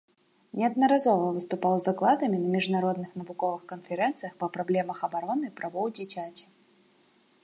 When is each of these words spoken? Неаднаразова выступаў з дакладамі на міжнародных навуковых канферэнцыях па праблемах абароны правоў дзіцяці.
Неаднаразова 0.59 1.25
выступаў 1.33 1.73
з 1.81 1.87
дакладамі 1.89 2.37
на 2.45 2.49
міжнародных 2.55 3.09
навуковых 3.23 3.61
канферэнцыях 3.73 4.33
па 4.39 4.49
праблемах 4.55 4.97
абароны 5.09 5.47
правоў 5.61 5.85
дзіцяці. 6.01 6.45